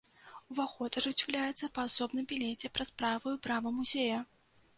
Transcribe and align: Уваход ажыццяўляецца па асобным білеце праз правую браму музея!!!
Уваход 0.53 0.93
ажыццяўляецца 1.01 1.69
па 1.75 1.85
асобным 1.89 2.25
білеце 2.33 2.73
праз 2.79 2.89
правую 3.03 3.35
браму 3.45 3.75
музея!!! 3.79 4.19